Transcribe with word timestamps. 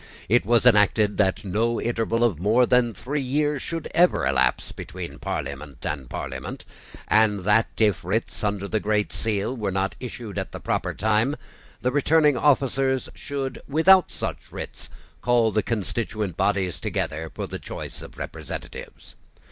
It 0.27 0.47
was 0.47 0.65
enacted 0.65 1.17
that 1.17 1.45
no 1.45 1.79
interval 1.79 2.23
of 2.23 2.39
more 2.39 2.65
than 2.65 2.91
three 2.91 3.21
years 3.21 3.61
should 3.61 3.87
ever 3.93 4.25
elapse 4.25 4.71
between 4.71 5.19
Parliament 5.19 5.85
and 5.85 6.09
Parliament, 6.09 6.65
and 7.07 7.41
that, 7.41 7.67
if 7.77 8.03
writs 8.03 8.43
under 8.43 8.67
the 8.67 8.79
Great 8.79 9.13
Seal 9.13 9.55
were 9.55 9.69
not 9.69 9.95
issued 9.99 10.39
at 10.39 10.53
the 10.53 10.59
proper 10.59 10.95
time, 10.95 11.35
the 11.83 11.91
returning 11.91 12.35
officers 12.35 13.09
should, 13.13 13.61
without 13.67 14.09
such 14.09 14.51
writs, 14.51 14.89
call 15.21 15.51
the 15.51 15.61
constituent 15.61 16.35
bodies 16.35 16.79
together 16.79 17.29
for 17.35 17.45
the 17.45 17.59
choice 17.59 18.01
of 18.01 18.17
representatives. 18.17 19.13